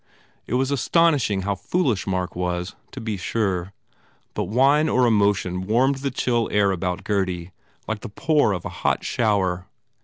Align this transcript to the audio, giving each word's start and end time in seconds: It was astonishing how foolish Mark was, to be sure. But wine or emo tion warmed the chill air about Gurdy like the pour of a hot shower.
It 0.47 0.55
was 0.55 0.71
astonishing 0.71 1.43
how 1.43 1.53
foolish 1.53 2.07
Mark 2.07 2.35
was, 2.35 2.73
to 2.91 2.99
be 2.99 3.17
sure. 3.17 3.71
But 4.33 4.45
wine 4.45 4.89
or 4.89 5.05
emo 5.07 5.31
tion 5.33 5.67
warmed 5.67 5.97
the 5.97 6.09
chill 6.09 6.49
air 6.51 6.71
about 6.71 7.03
Gurdy 7.03 7.51
like 7.87 7.99
the 7.99 8.09
pour 8.09 8.51
of 8.51 8.65
a 8.65 8.69
hot 8.81 9.03
shower. 9.03 9.67